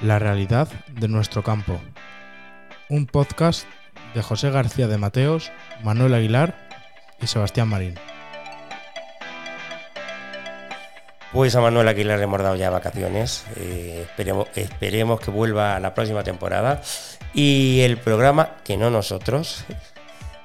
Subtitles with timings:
[0.00, 1.80] La realidad de nuestro campo.
[2.88, 3.66] Un podcast
[4.14, 5.50] de José García de Mateos,
[5.82, 6.54] Manuel Aguilar
[7.20, 7.96] y Sebastián Marín.
[11.32, 13.44] Pues a Manuel Aguilar le hemos dado ya vacaciones.
[13.56, 16.80] eh, esperemos, esperemos que vuelva a la próxima temporada.
[17.34, 19.64] Y el programa, que no nosotros,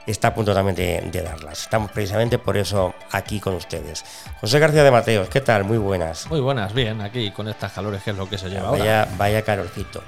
[0.05, 1.61] está a punto también de, de darlas.
[1.61, 4.03] Estamos precisamente por eso aquí con ustedes.
[4.41, 5.63] José García de Mateos, ¿qué tal?
[5.63, 6.29] Muy buenas.
[6.29, 8.79] Muy buenas, bien, aquí con estas calores que es lo que se lleva ahora.
[8.79, 10.03] Vaya, vaya calorcito.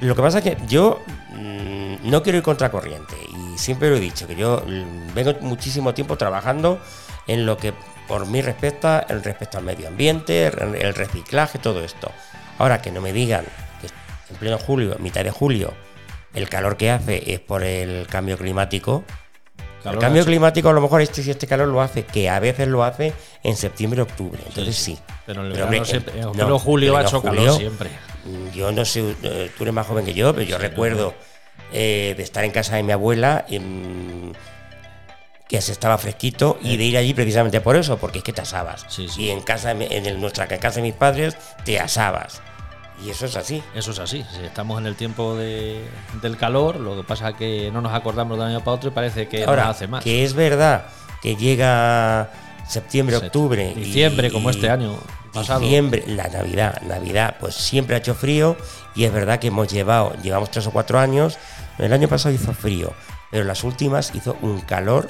[0.00, 4.00] Lo que pasa es que yo mm, no quiero ir contracorriente y siempre lo he
[4.00, 6.78] dicho, que yo mm, vengo muchísimo tiempo trabajando
[7.26, 7.72] en lo que
[8.06, 12.12] por mí respecta, el respecto al medio ambiente, el el reciclaje, todo esto.
[12.58, 13.44] Ahora que no me digan
[13.80, 13.88] que
[14.32, 15.72] en pleno julio, mitad de julio,
[16.36, 19.02] el calor que hace es por el cambio climático.
[19.82, 22.28] Calor el cambio hace- climático a lo mejor este, si este calor lo hace, que
[22.28, 23.12] a veces lo hace
[23.42, 24.40] en septiembre, octubre.
[24.46, 24.98] Entonces sí.
[25.26, 27.40] Pero en el Pero, verano hombre, siempre, en- en no, pleno julio ha hecho julio,
[27.42, 27.90] calor siempre.
[28.54, 31.14] Yo no sé, eh, tú eres más joven que yo, pero yo Sí, recuerdo
[31.72, 33.44] eh, de estar en casa de mi abuela,
[35.48, 38.40] que se estaba fresquito, y de ir allí precisamente por eso, porque es que te
[38.42, 38.84] asabas.
[38.88, 39.22] Sí, sí.
[39.24, 42.42] Y en casa, en el- nuestra en casa de mis padres, te asabas.
[43.04, 43.62] Y eso es así.
[43.74, 45.84] Eso es así, sí, estamos en el tiempo de-
[46.22, 48.88] del calor, lo que pasa es que no nos acordamos de un año para otro
[48.88, 50.02] y parece que Ahora, nos hace más.
[50.02, 50.86] que es verdad
[51.22, 52.30] que llega
[52.66, 53.72] septiembre, Se- octubre.
[53.76, 54.96] y- diciembre, como este año
[55.32, 55.60] pasado.
[55.60, 58.56] Diciembre, la Navidad, Navidad, pues siempre ha hecho frío
[58.94, 61.38] y es verdad que hemos llevado, llevamos tres o cuatro años.
[61.78, 62.94] El año pasado hizo frío,
[63.30, 65.06] pero las últimas hizo un calor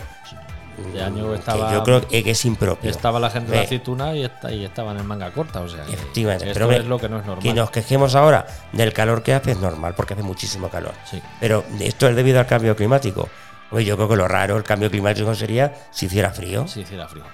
[0.78, 2.90] Este año mm, estaba- yo creo que es impropio.
[2.90, 5.84] Estaba la gente de la aceituna y, está, y estaban en manga corta, o sea,
[5.84, 7.42] Efectivamente, esto pero es lo que no es normal.
[7.42, 10.92] Que nos quejemos ahora del calor que hace es normal, porque hace muchísimo calor.
[11.10, 11.20] Sí.
[11.40, 13.28] Pero esto es debido al cambio climático.
[13.70, 16.68] Hombre, yo creo que lo raro, el cambio climático sería si hiciera frío.
[16.68, 17.24] Si hiciera frío.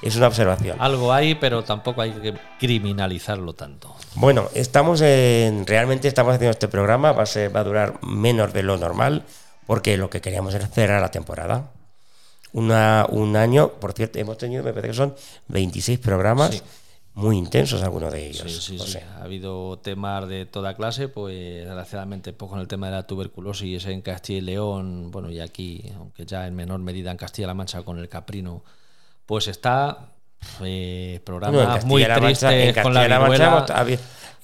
[0.00, 0.76] Es una observación.
[0.80, 3.94] Algo hay, pero tampoco hay que criminalizarlo tanto.
[4.14, 5.64] Bueno, estamos en.
[5.64, 9.22] Realmente estamos haciendo este programa, va a, ser, va a durar menos de lo normal,
[9.66, 11.70] porque lo que queríamos era cerrar la temporada.
[12.52, 15.14] Una, un año, por cierto, hemos tenido, me parece que son
[15.48, 16.62] 26 programas, Sí.
[17.14, 18.50] muy intensos algunos de ellos.
[18.52, 18.98] Sí, sí, o sí.
[18.98, 23.84] Ha habido temas de toda clase, pues desgraciadamente pues, con el tema de la tuberculosis
[23.86, 27.82] en Castilla y León, bueno, y aquí, aunque ya en menor medida en Castilla-La Mancha
[27.82, 28.62] con el caprino,
[29.26, 30.11] pues está
[30.64, 33.98] eh, programas muy Mancha- tristes con la Mancha viruela.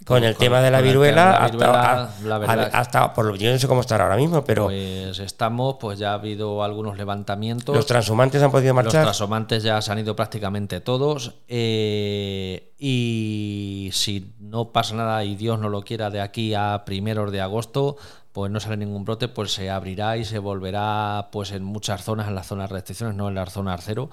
[0.04, 3.12] con el con- tema de la viruela, la hasta, viruela, ha- la ha- verdad- hasta-
[3.12, 6.14] por lo, yo no sé cómo estará ahora mismo, pero Pues estamos, pues ya ha
[6.14, 7.76] habido algunos levantamientos.
[7.76, 9.03] los transhumantes han podido Los marchar.
[9.03, 11.34] transamantes ya se han ido prácticamente todos.
[11.48, 17.30] eh, y si no pasa nada y Dios no lo quiera de aquí a primeros
[17.32, 17.97] de agosto,
[18.32, 22.28] pues no sale ningún brote, pues se abrirá y se volverá pues en muchas zonas,
[22.28, 24.10] en las zonas de restricciones, no en las zonas cero,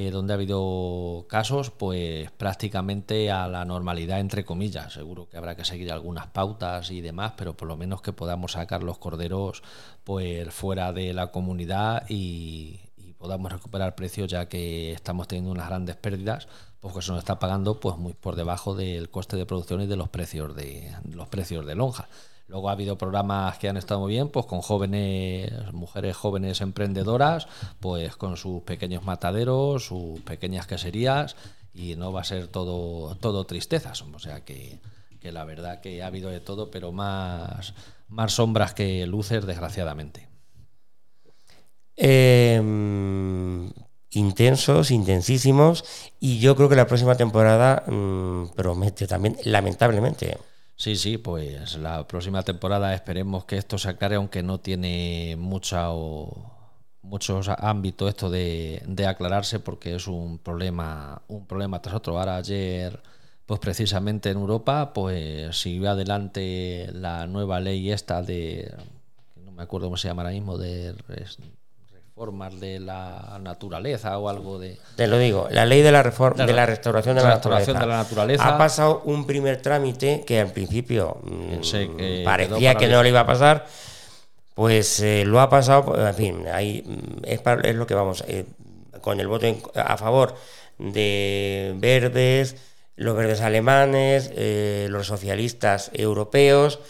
[0.00, 4.92] eh, donde ha habido casos, pues prácticamente a la normalidad, entre comillas.
[4.92, 8.52] Seguro que habrá que seguir algunas pautas y demás, pero por lo menos que podamos
[8.52, 9.64] sacar los corderos
[10.04, 12.78] pues fuera de la comunidad y,
[13.18, 16.46] podamos recuperar precios ya que estamos teniendo unas grandes pérdidas
[16.78, 19.96] porque se nos está pagando pues muy por debajo del coste de producción y de
[19.96, 22.08] los precios de los precios de lonja.
[22.48, 27.46] Luego ha habido programas que han estado muy bien, pues con jóvenes, mujeres jóvenes emprendedoras,
[27.78, 31.36] pues con sus pequeños mataderos, sus pequeñas queserías,
[31.74, 34.00] y no va a ser todo, todo tristezas.
[34.00, 34.78] O sea que,
[35.20, 37.74] que la verdad que ha habido de todo, pero más,
[38.08, 40.28] más sombras que luces, desgraciadamente.
[41.96, 42.62] Eh,
[44.10, 45.84] intensos, intensísimos,
[46.18, 50.38] y yo creo que la próxima temporada mm, promete también, lamentablemente.
[50.78, 55.90] Sí, sí, pues la próxima temporada esperemos que esto se aclare, aunque no tiene mucha
[55.90, 56.52] o
[57.02, 62.16] muchos ámbitos esto de, de aclararse porque es un problema, un problema tras otro.
[62.18, 63.02] Ahora ayer,
[63.44, 68.72] pues precisamente en Europa, pues siguió adelante la nueva ley esta de
[69.36, 70.94] no me acuerdo cómo se llama ahora mismo, de
[72.18, 76.44] reformas de la naturaleza o algo de Te lo digo, la ley de la reforma,
[76.46, 77.80] De la restauración de, la, restauración naturaleza.
[77.80, 78.48] de la naturaleza.
[78.54, 83.10] Ha pasado un primer trámite que al principio mm, Pensé que parecía que no le
[83.10, 83.66] iba a pasar,
[84.54, 88.24] pues eh, lo ha pasado, en fin, ahí mm, es, pa- es lo que vamos,
[88.26, 88.46] eh,
[89.00, 90.34] con el voto en- a favor
[90.78, 92.56] de verdes,
[92.96, 96.80] los verdes alemanes, eh, los socialistas europeos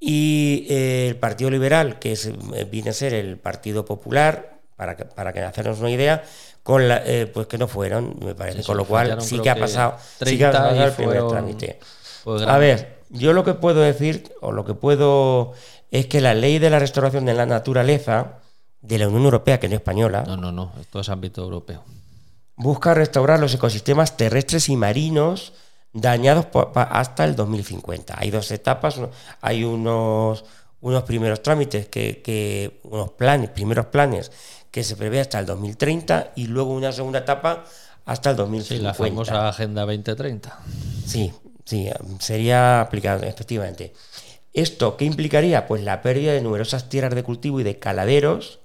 [0.00, 4.96] y eh, el Partido Liberal, que es, eh, viene a ser el Partido Popular, para
[4.96, 6.22] que, para que hacernos una idea,
[6.62, 9.50] con la, eh, pues que no fueron, me parece, Sí, con lo cual sí que
[9.50, 11.78] ha pasado, sí que ha 30 pasado y el primer trámite.
[12.24, 15.52] pues, A ver, yo lo que puedo decir, o lo que puedo,
[15.90, 18.34] es que la ley de la restauración de la naturaleza
[18.82, 21.82] de la Unión Europea, que no es española, No, no, no, esto es ámbito europeo.
[22.54, 25.54] busca restaurar los ecosistemas terrestres y marinos
[25.92, 28.14] dañados hasta el 2050.
[28.18, 29.00] Hay dos etapas,
[29.40, 30.44] hay unos,
[30.80, 34.30] unos primeros trámites, que, que- unos planes, primeros planes
[34.70, 37.64] que se prevé hasta el 2030 y luego una segunda etapa
[38.04, 38.86] hasta el Sí, 2050.
[38.88, 40.58] la famosa Agenda 2030.
[41.06, 41.32] Sí,
[41.64, 41.88] sí,
[42.20, 43.92] sería aplicado, efectivamente.
[44.52, 45.66] ¿Esto qué implicaría?
[45.66, 48.60] Pues la pérdida de numerosas tierras de cultivo y de caladeros.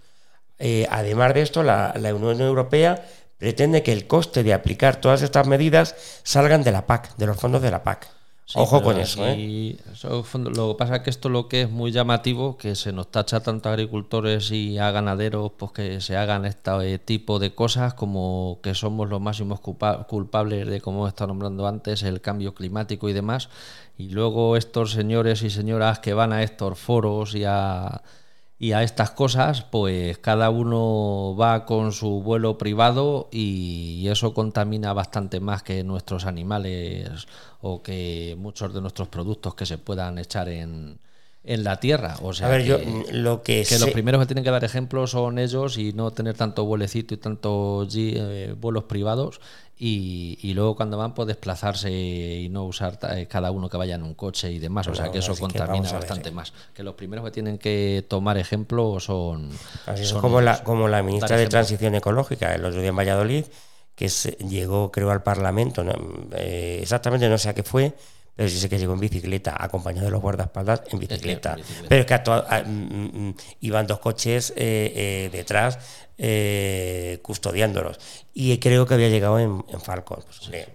[0.59, 3.05] Eh, además de esto, la, la Unión Europea
[3.43, 7.35] pretende que el coste de aplicar todas estas medidas salgan de la PAC, de los
[7.35, 8.07] fondos de la PAC.
[8.45, 9.75] Sí, Ojo con eso, ¿eh?
[10.55, 13.41] Lo que pasa es que esto lo que es muy llamativo, que se nos tacha
[13.41, 18.59] tanto a agricultores y a ganaderos, pues que se hagan este tipo de cosas como
[18.63, 23.13] que somos los máximos culpa- culpables de, como estado nombrando antes, el cambio climático y
[23.13, 23.49] demás.
[23.97, 28.01] Y luego estos señores y señoras que van a estos foros y a,
[28.63, 34.93] y a estas cosas, pues cada uno va con su vuelo privado y eso contamina
[34.93, 37.27] bastante más que nuestros animales
[37.59, 40.97] o que muchos de nuestros productos que se puedan echar en,
[41.45, 42.15] en la tierra.
[42.21, 44.51] O sea, A ver, que, yo mm, lo que, que los primeros que tienen que
[44.51, 47.85] dar ejemplo son ellos y no tener tanto vuelecito y tanto
[48.57, 49.41] vuelos privados.
[49.77, 53.95] Y, y luego cuando van, pues desplazarse y no usar eh, cada uno que vaya
[53.95, 54.87] en un coche y demás.
[54.87, 56.31] o sea que eso que contamina ver, bastante eh.
[56.31, 56.53] más.
[56.73, 59.49] Que los primeros que tienen que tomar ejemplo son.
[59.87, 61.47] Así es son como la, como la ministra de.
[61.47, 63.45] Transición Ecológica, el otro día en Valladolid,
[63.95, 65.93] que se- llegó, creo, al Parlamento, ¿no?
[66.37, 67.93] Eh, exactamente no sé a qué fue,
[68.35, 71.51] pero sí sé que llegó en bicicleta, acompañado de los guardaespaldas en bicicleta.
[71.51, 71.87] en bicicleta.
[71.89, 75.77] Pero es que a to- a- mm, mm, iban dos coches eh, eh, detrás
[76.17, 77.99] eh, custodiándolos.
[78.33, 80.23] Y creo que había llegado en, en Falcon.
[80.25, 80.67] Pues,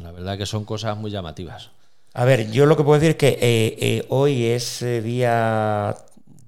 [0.00, 1.70] La verdad que son cosas muy llamativas.
[2.14, 5.96] A ver, yo lo que puedo decir es que hoy es día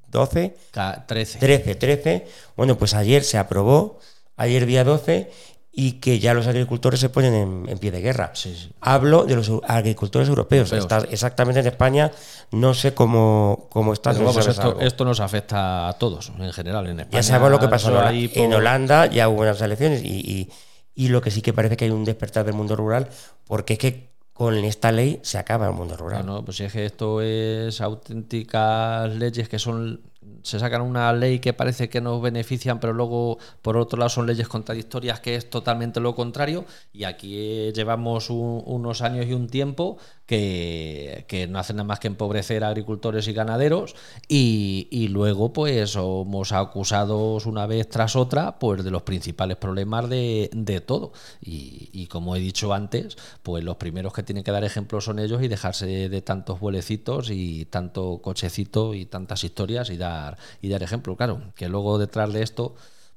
[0.09, 0.55] 12.
[0.71, 1.39] Ca- 13.
[1.39, 2.27] 13, 13.
[2.57, 3.99] Bueno, pues ayer se aprobó,
[4.37, 5.31] ayer día 12,
[5.77, 8.31] y que ya los agricultores se ponen en, en pie de guerra.
[8.35, 8.71] Sí, sí.
[8.81, 10.73] Hablo de los agricultores europeos.
[10.73, 12.13] Está exactamente en España,
[12.53, 14.11] no sé cómo, cómo está.
[14.13, 17.19] Pero no vamos, esto, esto nos afecta a todos en general en España.
[17.21, 20.03] ya sabemos lo que pasó en, eso Hola- ahí en Holanda, ya hubo unas elecciones,
[20.05, 20.49] y, y-
[20.95, 23.09] y lo que sí que parece que hay un despertar del mundo rural,
[23.49, 26.25] porque es que con esta ley se acaba el mundo rural.
[26.25, 30.01] No, no, pues es que esto es auténticas leyes que son
[30.43, 34.27] se sacan una ley que parece que nos benefician, pero luego por otro lado son
[34.27, 36.65] leyes contradictorias que es totalmente lo contrario.
[36.93, 41.87] Y aquí eh, llevamos un- unos años y un tiempo que, que no hacen nada
[41.87, 43.95] más que empobrecer a agricultores y ganaderos
[44.29, 50.09] y, y luego pues somos acusados una vez tras otra pues de los principales problemas
[50.09, 51.13] de, de todo.
[51.41, 55.19] Y, y como he dicho antes, pues los primeros que tienen que dar ejemplo son
[55.19, 60.39] ellos y dejarse de, de tantos vuelecitos y tanto cochecito y tantas historias y dar,
[60.63, 61.17] y dar ejemplo.
[61.17, 62.75] Claro, que luego detrás de esto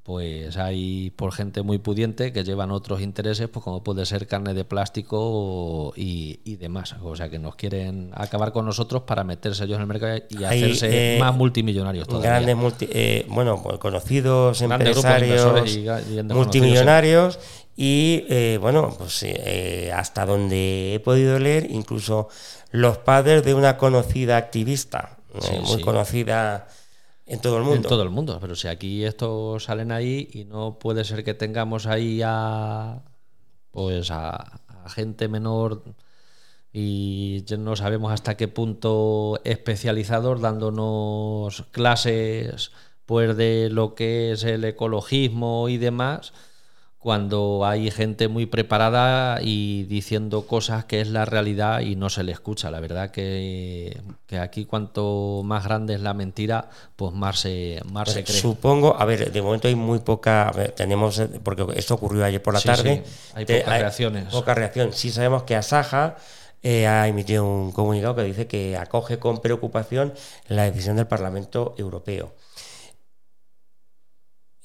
[0.07, 4.53] pues hay por gente muy pudiente que llevan otros intereses, pues como puede ser carne
[4.53, 6.95] de plástico y, y demás.
[7.03, 10.45] O sea que nos quieren acabar con nosotros para meterse ellos en el mercado y
[10.45, 12.29] Hay, hacerse eh, más multimillonarios todavía.
[12.29, 15.79] Grandes multi- eh, bueno, pues, conocidos Grandes empresarios, y
[16.19, 17.37] y multimillonarios
[17.75, 19.25] y eh, bueno, pues
[19.93, 22.29] hasta donde he podido leer, incluso
[22.71, 25.81] los padres de una conocida activista, Sí, muy sí.
[25.81, 26.69] conocida
[27.27, 27.89] en todo el En mundo.
[27.89, 31.85] todo el mundo, pero si aquí estos salen ahí y no puede ser que tengamos
[31.85, 33.03] ahí a
[33.71, 35.83] pues a, a gente menor
[36.73, 42.71] y no sabemos hasta qué punto especializados dándonos clases
[43.05, 46.33] pues de lo que es el ecologismo y demás
[47.07, 52.21] cuando hay gente muy preparada y diciendo cosas que es la realidad y no se
[52.21, 52.69] le escucha.
[52.69, 58.09] La verdad que, que aquí cuanto más grande es la mentira, pues más se, más
[58.09, 58.41] se Pues, cree.
[58.41, 62.41] Supongo, a ver, de momento hay muy poca, ver, tenemos, eh, porque esto ocurrió ayer
[62.43, 63.03] por la Sí, tarde.
[63.05, 64.25] sí, hay te- pocas reacciones.
[64.25, 64.91] Poca reacción.
[64.91, 66.17] Sí sabemos que Asaja
[66.61, 70.13] eh, ha emitido un comunicado que dice que acoge con preocupación
[70.49, 72.33] la decisión del Parlamento Europeo.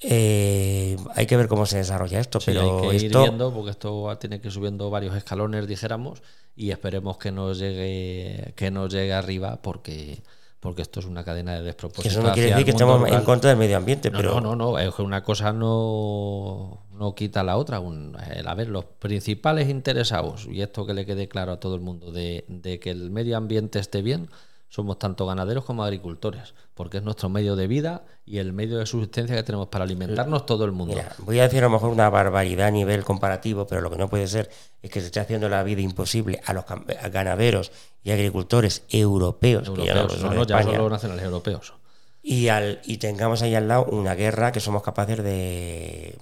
[0.05, 3.53] Eh, hay que ver cómo se desarrolla esto, Sí, pero hay que ir esto viendo
[3.55, 6.23] porque esto tiene que ir subiendo varios escalones, dijéramos,
[6.57, 10.23] y esperemos que nos llegue, que nos llegue arriba porque,
[10.61, 12.13] porque esto es una cadena de despropósitos.
[12.19, 14.57] eso no quiere decir que estemos en contra del medio ambiente, No, pero no, no,
[14.57, 17.81] no, es que una cosa no, no quita la otra.
[17.81, 21.75] Un- el- a ver, los principales interesados, y esto que le quede claro a todo
[21.75, 24.29] el mundo, de, de que el medio ambiente esté bien,
[24.73, 28.87] somos tanto ganaderos como agricultores, porque es nuestro medio de vida y el medio de
[28.87, 30.95] subsistencia que tenemos para alimentarnos todo el mundo.
[30.95, 33.99] Mira, voy a decir a lo mejor una barbaridad a nivel comparativo, pero lo que
[33.99, 34.49] no puede ser
[34.81, 37.71] es que se esté haciendo la vida imposible a los a ganaderos
[38.02, 41.75] y agricultores europeos, que ya no europeos, no, no, ya solo nacionales europeos.
[42.23, 46.17] y, al, y tengamos ahí al lado una guerra que somos capaces de,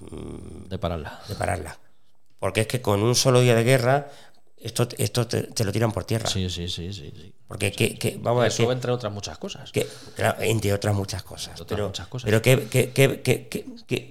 [0.69, 1.21] De pararla.
[1.29, 1.79] de pararla.
[2.41, 4.09] Porque es que con un solo día de guerra
[4.61, 6.29] esto, esto te, te lo tiran por tierra.
[6.29, 7.13] Sí, sí, sí, sí.
[7.15, 7.33] sí.
[7.49, 9.73] Porque, que, que- vamos a ver, entre otras muchas cosas.
[9.73, 11.55] que, claro, entre otras muchas cosas.
[11.61, 12.25] Otras pero, muchas cosas.
[12.27, 13.21] pero ¿qué, qué, qué-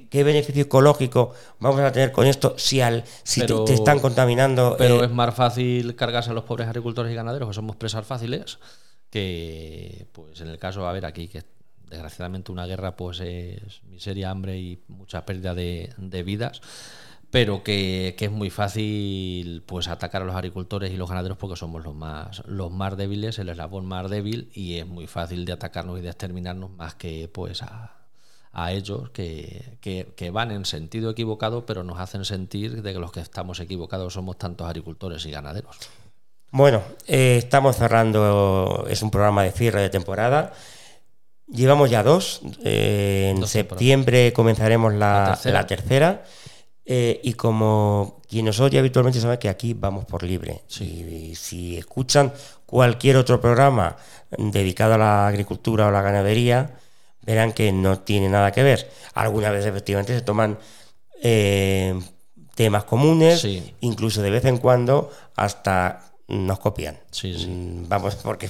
[0.09, 4.75] qué- beneficio ecológico vamos a tener con esto si, al, si te, están contaminando?
[4.77, 8.05] Pero eh, es más fácil cargarse a los pobres agricultores y ganaderos, que somos presas
[8.05, 8.59] fáciles,
[9.09, 11.43] que pues en el caso, a ver, aquí que
[11.89, 16.61] desgraciadamente una guerra pues es miseria, hambre y mucha pérdida de, de vidas,
[17.31, 21.55] pero que, que es muy fácil pues atacar a los agricultores y los ganaderos porque
[21.55, 25.53] somos los más los más débiles, el eslabón más débil y es muy fácil de
[25.53, 27.93] atacarnos y de exterminarnos más que pues a,
[28.51, 32.99] a ellos que, que- que van en sentido equivocado, pero nos hacen sentir de que
[32.99, 35.77] los que estamos equivocados somos tantos agricultores y ganaderos.
[36.51, 40.51] Bueno, eh, estamos cerrando, es un programa de cierre de temporada.
[41.47, 42.41] Llevamos ya dos.
[42.63, 45.53] eh, en Dos septiembre comenzaremos la, La tercera.
[45.61, 46.23] la tercera.
[46.91, 50.63] Eh, y como quien nos oye habitualmente sabe que aquí vamos por libre.
[50.79, 52.33] Y, si escuchan
[52.65, 53.95] cualquier otro programa
[54.35, 56.71] dedicado a la agricultura o la ganadería,
[57.21, 58.89] verán que no tiene nada que ver.
[59.13, 60.57] Algunas veces efectivamente se toman
[61.21, 61.93] eh,
[62.55, 63.75] temas comunes, Sí.
[63.81, 66.97] incluso de vez en cuando hasta nos copian.
[67.11, 67.45] Sí, sí.
[67.47, 68.49] Mm, Vamos, porque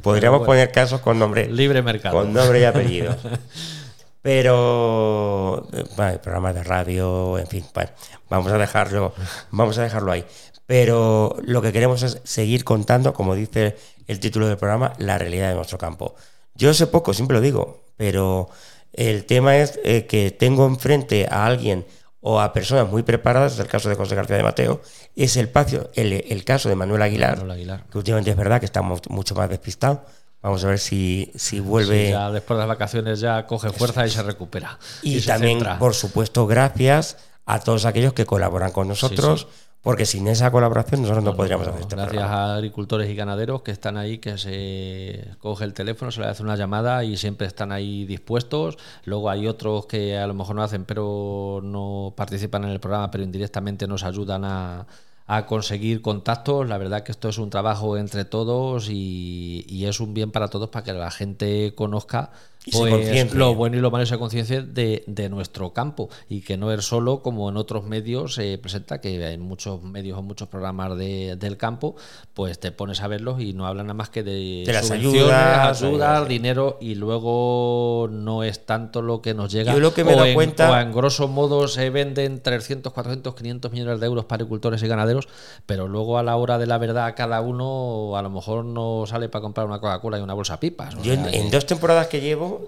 [0.00, 0.46] podríamos bueno.
[0.52, 2.16] poner casos con nombre, Libre mercado.
[2.20, 3.16] con nombre y apellido.
[4.22, 7.90] Pero bueno, hay programas de radio, en fin, bueno,
[8.28, 9.14] vamos a dejarlo,
[9.50, 10.24] vamos a dejarlo ahí.
[10.66, 15.48] Pero lo que queremos es seguir contando, como dice el título del programa, la realidad
[15.48, 16.14] de nuestro campo.
[16.54, 18.48] Yo sé poco, siempre lo digo, pero
[18.92, 21.86] el tema es eh, que tengo enfrente a alguien
[22.20, 24.82] o a personas muy preparadas, es el caso de José García de Mateo,
[25.16, 27.84] es el, pacio- el, el caso de Manuel Aguilar, Manuel Aguilar.
[27.90, 30.00] que últimamente es verdad que estamos mucho más despistados.
[30.42, 32.06] Vamos a ver si, si vuelve.
[32.06, 34.78] Sí, ya después de las vacaciones ya coge fuerza y se recupera.
[35.02, 35.78] Y, se también, centra.
[35.78, 39.48] por supuesto, gracias a todos aquellos que colaboran con nosotros,
[39.82, 42.52] porque sin esa colaboración nosotros no, podríamos hacer este Gracias programa.
[42.52, 46.42] a agricultores y ganaderos que están ahí, que se coge el teléfono, se le hace
[46.42, 48.78] una llamada y siempre están ahí dispuestos.
[49.04, 53.10] Luego hay otros que a lo mejor no hacen, pero no participan en el programa,
[53.10, 54.86] pero indirectamente nos ayudan a,
[55.32, 56.68] a conseguir contactos.
[56.68, 60.48] La verdad que esto es un trabajo entre todos y, y es un bien para
[60.48, 62.32] todos para que la gente conozca
[62.66, 66.42] Y pues, lo bueno y lo malo y se conciencia de, de nuestro campo y
[66.42, 70.22] que no es solo como en otros medios se presenta que en muchos medios o
[70.22, 71.96] muchos programas de- del campo
[72.34, 75.82] pues te pones a verlos y no hablan nada más que de, De las ayudas,
[75.82, 76.28] ayudas, sí.
[76.28, 80.24] dinero y luego no es tanto lo que nos llega Yo lo que me o,
[80.24, 84.42] en, cuenta- o en grosso modo se venden 300, 400, 500 millones de euros para
[84.42, 85.28] agricultores y ganaderos
[85.66, 89.28] pero luego a la hora de la verdad cada uno a lo mejor no sale
[89.28, 92.06] para comprar una Coca-Cola y una bolsa pipas Yo en, sea en que- dos temporadas
[92.08, 92.59] que llevo,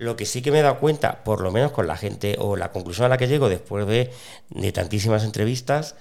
[0.00, 2.56] lo que sí que me he dado cuenta, por lo menos con la gente, o
[2.56, 4.10] la conclusión a la que llego después de,
[4.48, 5.94] de tantísimas entrevistas,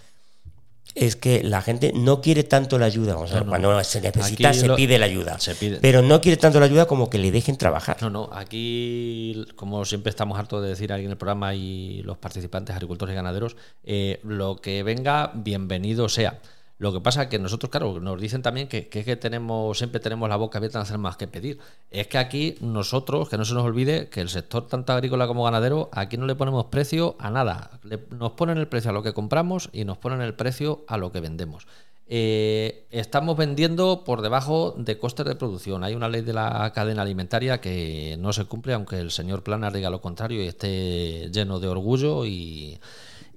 [0.96, 3.18] es que la gente no quiere tanto la ayuda.
[3.18, 5.38] O sea, cuando se necesita, Aquí se lo- pide la ayuda.
[5.40, 5.80] se pide.
[5.82, 7.98] Pero no quiere tanto la ayuda como que le dejen trabajar.
[8.02, 12.18] No, no, aquí, como siempre estamos hartos de decir aquí en el programa y los
[12.18, 16.40] participantes, agricultores y ganaderos, eh, lo que venga, bienvenido sea.
[16.80, 19.78] Lo que pasa es que nosotros, claro, nos dicen también que, que es que tenemos,
[19.78, 21.60] siempre tenemos la boca abierta en hacer más que pedir.
[21.92, 25.44] Es que aquí nosotros, que no se nos olvide que el sector tanto agrícola como
[25.44, 27.72] ganadero, aquí no le ponemos precio a nada.
[28.12, 31.12] Nos ponen el precio a lo que compramos y nos ponen el precio a lo
[31.12, 31.68] que vendemos.
[32.08, 35.84] Eh, estamos vendiendo por debajo de costes de producción.
[35.84, 39.70] Hay una ley de la cadena alimentaria que no se cumple, aunque el señor Plana
[39.70, 42.80] diga lo contrario y esté lleno de orgullo y,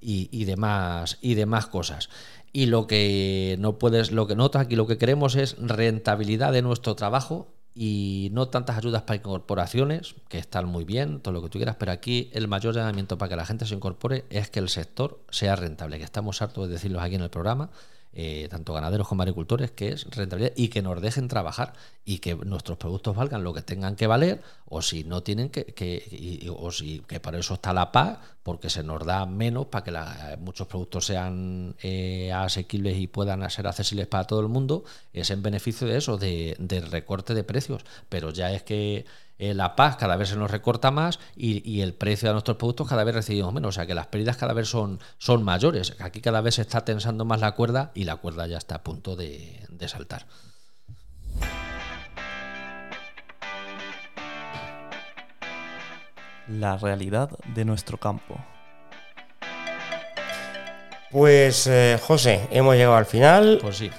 [0.01, 2.09] y demás y demás cosas.
[2.55, 6.61] Y lo que no puedes, lo que nosotros aquí lo que queremos es rentabilidad de
[6.61, 11.49] nuestro trabajo y no tantas ayudas para incorporaciones, que están muy bien, todo lo que
[11.49, 14.59] tú quieras, pero aquí el mayor llamamiento para que la gente se incorpore es que
[14.59, 17.71] el sector sea rentable, que estamos hartos de decirlos aquí en el programa,
[18.15, 21.73] eh, tanto ganaderos como agricultores, que es rentabilidad y que nos dejen trabajar
[22.05, 25.65] y que nuestros productos valgan lo que tengan que valer o si no tienen que,
[25.65, 29.67] que- y- o si que para eso está la PAC, porque se nos da menos
[29.67, 34.49] para que la- muchos productos sean eh, asequibles y puedan ser accesibles para todo el
[34.49, 34.83] mundo,
[35.13, 36.55] es en beneficio de eso, de,
[36.91, 37.83] recorte de precios.
[38.09, 39.05] Pero ya es que
[39.39, 42.87] eh, la paz cada vez se nos recorta más y, el precio de nuestros productos
[42.87, 43.69] cada vez recibimos menos.
[43.69, 45.95] O sea que las pérdidas cada vez son, son mayores.
[45.99, 48.83] Aquí cada vez se está tensando más la cuerda y la cuerda ya está a
[48.83, 50.25] punto de saltar.
[56.47, 58.35] La realidad de nuestro campo.
[61.11, 63.59] Pues, eh, José, hemos llegado al final.
[63.61, 63.91] Pues sí.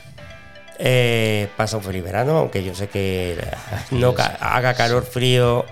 [0.79, 3.39] Eh, pasa un feliz verano, aunque yo sé que
[3.93, 5.65] no ca- haga calor, frío,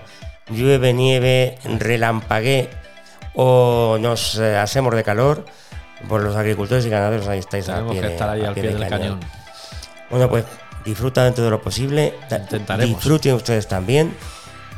[0.49, 2.69] llueve, nieve, relampague
[3.35, 5.45] o nos eh, hacemos de calor.
[6.07, 8.87] por los agricultores y ganaderos, ahí estáis al pie, que estar ahí al pie del
[8.89, 9.19] cañón.
[10.09, 10.45] Bueno, pues
[10.85, 12.13] disfruta dentro de lo posible.
[12.31, 12.95] Intentaremos.
[12.97, 14.15] Disfruten ustedes también.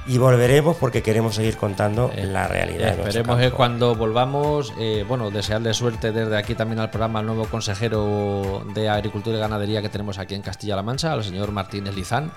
[0.08, 3.00] Y volveremos porque queremos seguir contando Eh, la realidad.
[3.00, 7.46] Esperemos que cuando volvamos, eh, bueno, desearle suerte desde aquí también al programa al nuevo
[7.46, 12.32] consejero de Agricultura y Ganadería que tenemos aquí en Castilla-La Mancha, al señor Martínez Lizán,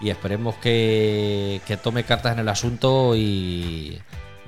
[0.00, 3.98] y esperemos que, que tome cartas en el asunto y,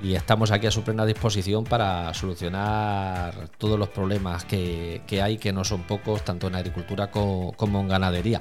[0.03, 5.39] y estamos aquí a su plena disposición para solucionar todos los problemas que, que hay,
[5.39, 8.39] que no son pocos, tanto en agricultura co- como en ganadería.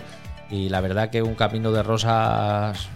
[0.51, 2.87] Y la verdad que un camino de rosas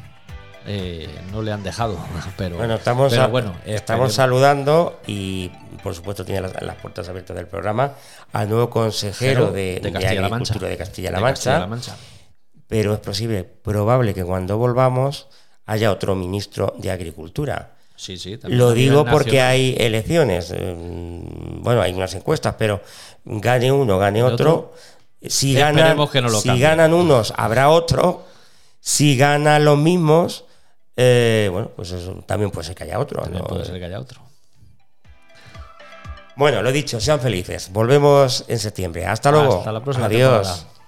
[0.66, 1.98] eh, no le han dejado,
[2.36, 4.14] pero Bueno, estamos, pero bueno, estamos esperemos.
[4.14, 5.50] saludando y
[5.82, 7.92] por supuesto tiene las, las puertas abiertas del programa
[8.32, 10.52] al nuevo consejero de, de de Castilla-La Mancha.
[10.52, 11.68] Agricultura de Castilla-La Mancha,
[12.66, 15.28] pero es posible, probable que cuando volvamos
[15.66, 17.72] haya otro ministro de Agricultura.
[17.96, 18.38] Sí, sí.
[18.38, 20.50] también Lo digo porque hay elecciones.
[20.54, 22.80] eh, Bueno, hay unas encuestas, pero
[23.24, 24.72] gane uno, gane ¿De otro.
[25.22, 26.62] Si, ganan, Esperemos que no lo si cambie.
[26.66, 28.24] ganan unos, habrá otro.
[28.80, 30.44] Si ganan los mismos,
[31.02, 33.22] eh, bueno, pues eso también puede ser que haya otro.
[33.22, 33.48] También ¿no?
[33.48, 34.20] puede ser que haya otro.
[36.36, 37.72] Bueno, lo dicho, sean felices.
[37.72, 39.06] Volvemos en septiembre.
[39.06, 39.60] Hasta luego.
[39.60, 40.46] Hasta la próxima Adiós.
[40.46, 40.79] temporada.